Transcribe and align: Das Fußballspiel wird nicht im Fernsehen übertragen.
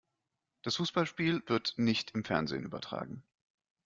Das 0.63 0.77
Fußballspiel 0.77 1.43
wird 1.45 1.75
nicht 1.77 2.15
im 2.15 2.23
Fernsehen 2.25 2.63
übertragen. 2.63 3.21